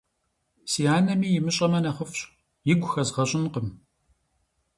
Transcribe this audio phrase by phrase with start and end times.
[0.71, 2.19] Си анэми имыщӀэмэ нэхъыфӀщ,
[2.71, 3.67] игу хэзгъэщӀынкъым.